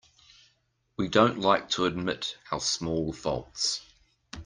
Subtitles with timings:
[0.97, 3.85] We don't like to admit our small faults.